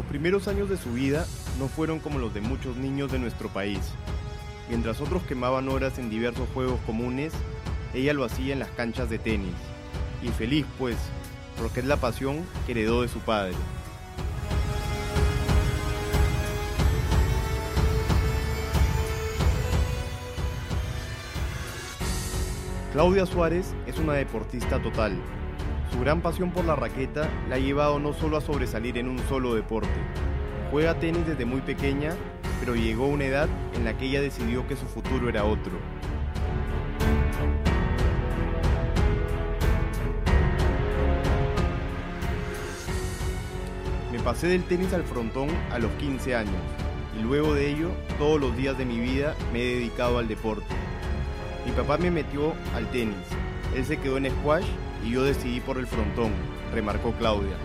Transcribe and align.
primeros 0.00 0.48
años 0.48 0.70
de 0.70 0.78
su 0.78 0.92
vida 0.92 1.26
no 1.58 1.68
fueron 1.68 1.98
como 1.98 2.18
los 2.18 2.32
de 2.32 2.40
muchos 2.40 2.76
niños 2.76 3.12
de 3.12 3.18
nuestro 3.18 3.50
país. 3.50 3.80
Mientras 4.70 5.02
otros 5.02 5.22
quemaban 5.24 5.68
horas 5.68 5.98
en 5.98 6.08
diversos 6.08 6.48
juegos 6.54 6.80
comunes, 6.86 7.34
ella 7.92 8.14
lo 8.14 8.24
hacía 8.24 8.54
en 8.54 8.60
las 8.60 8.70
canchas 8.70 9.10
de 9.10 9.18
tenis. 9.18 9.54
Y 10.22 10.28
feliz 10.28 10.64
pues, 10.78 10.96
porque 11.58 11.80
es 11.80 11.86
la 11.86 11.98
pasión 11.98 12.42
que 12.64 12.72
heredó 12.72 13.02
de 13.02 13.08
su 13.08 13.18
padre. 13.20 13.54
Claudia 22.92 23.26
Suárez 23.26 23.74
es 23.86 23.98
una 23.98 24.12
deportista 24.14 24.80
total. 24.82 25.16
Su 25.92 26.00
gran 26.00 26.22
pasión 26.22 26.50
por 26.50 26.64
la 26.64 26.74
raqueta 26.74 27.28
la 27.50 27.56
ha 27.56 27.58
llevado 27.58 27.98
no 27.98 28.14
solo 28.14 28.38
a 28.38 28.40
sobresalir 28.40 28.96
en 28.96 29.08
un 29.08 29.18
solo 29.28 29.54
deporte. 29.54 29.90
Juega 30.70 30.98
tenis 30.98 31.26
desde 31.26 31.44
muy 31.44 31.60
pequeña, 31.60 32.14
pero 32.60 32.74
llegó 32.74 33.06
una 33.08 33.26
edad 33.26 33.48
en 33.74 33.84
la 33.84 33.96
que 33.96 34.06
ella 34.06 34.22
decidió 34.22 34.66
que 34.66 34.74
su 34.74 34.86
futuro 34.86 35.28
era 35.28 35.44
otro. 35.44 35.72
Me 44.10 44.18
pasé 44.20 44.46
del 44.46 44.64
tenis 44.64 44.94
al 44.94 45.04
frontón 45.04 45.50
a 45.70 45.78
los 45.78 45.90
15 45.92 46.34
años 46.34 46.54
y 47.18 47.22
luego 47.22 47.52
de 47.52 47.70
ello 47.70 47.90
todos 48.18 48.40
los 48.40 48.56
días 48.56 48.78
de 48.78 48.86
mi 48.86 48.98
vida 48.98 49.34
me 49.52 49.60
he 49.60 49.74
dedicado 49.74 50.16
al 50.16 50.26
deporte. 50.26 50.74
Mi 51.66 51.72
papá 51.72 51.98
me 51.98 52.10
metió 52.10 52.54
al 52.74 52.90
tenis, 52.90 53.14
él 53.76 53.84
se 53.84 53.98
quedó 53.98 54.16
en 54.16 54.30
squash 54.30 54.64
y 55.04 55.10
yo 55.10 55.24
decidí 55.24 55.60
por 55.60 55.78
el 55.78 55.86
frontón, 55.86 56.32
remarcó 56.72 57.12
Claudia. 57.12 57.56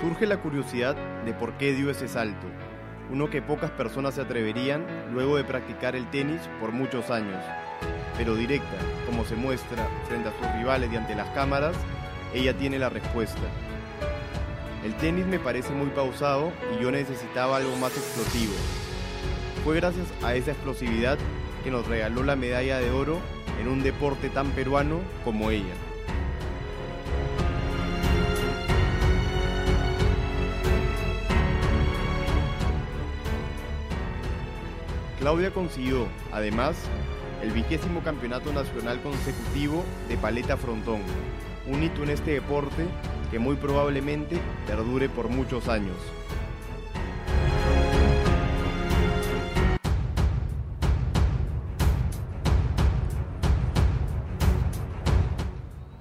Surge 0.00 0.26
la 0.26 0.40
curiosidad 0.40 0.96
de 1.24 1.32
por 1.32 1.54
qué 1.54 1.72
dio 1.72 1.90
ese 1.90 2.06
salto, 2.06 2.46
uno 3.10 3.30
que 3.30 3.40
pocas 3.40 3.70
personas 3.70 4.14
se 4.14 4.20
atreverían 4.20 4.84
luego 5.12 5.36
de 5.36 5.44
practicar 5.44 5.94
el 5.94 6.10
tenis 6.10 6.40
por 6.60 6.72
muchos 6.72 7.10
años. 7.10 7.42
Pero 8.16 8.34
directa, 8.34 8.76
como 9.04 9.24
se 9.24 9.36
muestra 9.36 9.86
frente 10.08 10.28
a 10.28 10.32
sus 10.32 10.58
rivales 10.58 10.92
y 10.92 10.96
ante 10.96 11.14
las 11.14 11.28
cámaras, 11.30 11.76
ella 12.34 12.56
tiene 12.56 12.78
la 12.78 12.88
respuesta. 12.88 13.42
El 14.86 14.94
tenis 14.98 15.26
me 15.26 15.40
parece 15.40 15.72
muy 15.72 15.88
pausado 15.88 16.52
y 16.72 16.80
yo 16.80 16.92
necesitaba 16.92 17.56
algo 17.56 17.74
más 17.74 17.96
explosivo. 17.96 18.52
Fue 19.64 19.74
gracias 19.74 20.06
a 20.22 20.36
esa 20.36 20.52
explosividad 20.52 21.18
que 21.64 21.72
nos 21.72 21.88
regaló 21.88 22.22
la 22.22 22.36
medalla 22.36 22.78
de 22.78 22.92
oro 22.92 23.18
en 23.60 23.66
un 23.66 23.82
deporte 23.82 24.28
tan 24.28 24.48
peruano 24.52 25.00
como 25.24 25.50
ella. 25.50 25.74
Claudia 35.18 35.50
consiguió, 35.50 36.06
además, 36.30 36.76
el 37.42 37.50
vigésimo 37.50 38.04
campeonato 38.04 38.52
nacional 38.52 39.00
consecutivo 39.00 39.84
de 40.08 40.16
paleta 40.16 40.56
frontón, 40.56 41.00
un 41.66 41.82
hito 41.82 42.04
en 42.04 42.10
este 42.10 42.34
deporte 42.34 42.86
que 43.30 43.38
muy 43.38 43.56
probablemente 43.56 44.38
perdure 44.66 45.08
por 45.08 45.28
muchos 45.28 45.68
años. 45.68 45.96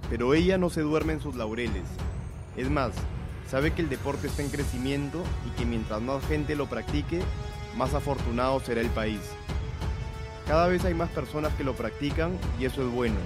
Pero 0.10 0.34
ella 0.34 0.58
no 0.58 0.70
se 0.70 0.82
duerme 0.82 1.14
en 1.14 1.20
sus 1.20 1.36
laureles. 1.36 1.84
Es 2.56 2.70
más, 2.70 2.92
sabe 3.50 3.72
que 3.74 3.82
el 3.82 3.90
deporte 3.90 4.28
está 4.28 4.44
en 4.44 4.50
crecimiento 4.50 5.22
y 5.46 5.50
que 5.58 5.66
mientras 5.66 6.02
más 6.02 6.26
gente 6.26 6.56
lo 6.56 6.68
practique, 6.68 7.20
más 7.76 7.94
afortunado 7.94 8.60
será 8.62 8.82
el 8.82 8.90
país. 8.90 9.20
Cada 10.48 10.68
vez 10.68 10.86
hay 10.86 10.94
más 10.94 11.10
personas 11.10 11.54
que 11.56 11.64
lo 11.64 11.74
practican 11.74 12.38
y 12.60 12.66
eso 12.66 12.82
es 12.88 12.94
bueno. 12.94 13.18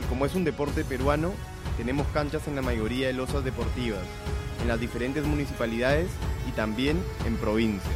Y 0.00 0.04
como 0.04 0.26
es 0.26 0.34
un 0.34 0.44
deporte 0.44 0.84
peruano, 0.84 1.32
tenemos 1.76 2.06
canchas 2.08 2.46
en 2.48 2.56
la 2.56 2.62
mayoría 2.62 3.06
de 3.06 3.12
losas 3.12 3.44
deportivas, 3.44 4.02
en 4.60 4.68
las 4.68 4.80
diferentes 4.80 5.24
municipalidades 5.24 6.08
y 6.48 6.52
también 6.52 7.02
en 7.26 7.36
provincia. 7.36 7.90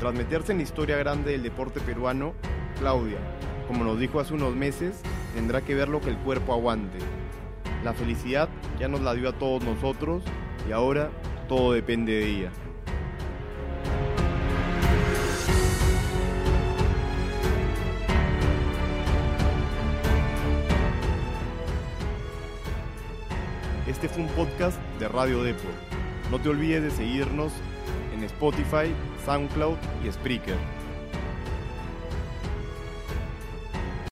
Tras 0.00 0.14
meterse 0.14 0.50
en 0.50 0.58
la 0.58 0.64
historia 0.64 0.96
grande 0.96 1.30
del 1.30 1.44
deporte 1.44 1.78
peruano, 1.78 2.34
Claudia, 2.80 3.18
como 3.68 3.84
nos 3.84 4.00
dijo 4.00 4.18
hace 4.18 4.34
unos 4.34 4.52
meses, 4.54 5.00
tendrá 5.32 5.60
que 5.60 5.76
ver 5.76 5.88
lo 5.88 6.00
que 6.00 6.10
el 6.10 6.16
cuerpo 6.18 6.52
aguante. 6.52 6.98
La 7.84 7.92
felicidad 7.92 8.48
ya 8.80 8.88
nos 8.88 9.00
la 9.00 9.14
dio 9.14 9.28
a 9.28 9.38
todos 9.38 9.62
nosotros 9.62 10.24
y 10.68 10.72
ahora 10.72 11.10
todo 11.48 11.72
depende 11.72 12.12
de 12.12 12.26
ella. 12.26 12.50
Este 23.86 24.08
fue 24.08 24.22
un 24.22 24.28
podcast 24.28 24.78
de 25.00 25.08
Radio 25.08 25.42
Depo. 25.42 25.68
No 26.30 26.38
te 26.38 26.48
olvides 26.48 26.84
de 26.84 26.90
seguirnos 26.92 27.52
en 28.14 28.22
Spotify, 28.22 28.94
SoundCloud 29.26 29.76
y 30.06 30.12
Spreaker. 30.12 30.56